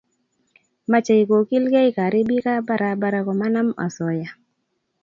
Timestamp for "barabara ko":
2.67-3.31